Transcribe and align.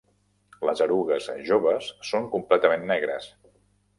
Les 0.67 0.79
erugues 0.85 1.27
joves 1.51 1.91
són 2.11 2.27
completament 2.33 2.87
negres. 2.95 3.31